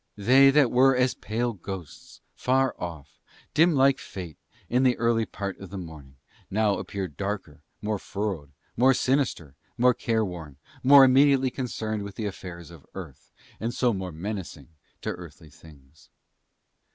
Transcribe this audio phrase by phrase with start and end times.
[0.17, 3.19] They that were as pale ghosts, far off,
[3.53, 6.15] dim like Fate, in the early part of the morning,
[6.49, 12.71] now appeared darker, more furrowed, more sinister, more careworn; more immediately concerned with the affairs
[12.71, 14.69] of Earth, and so more menacing
[15.03, 16.09] to earthly things.